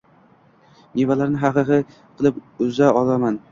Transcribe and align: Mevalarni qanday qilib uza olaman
Mevalarni 1.01 1.43
qanday 1.45 1.85
qilib 1.99 2.43
uza 2.71 2.91
olaman 3.05 3.41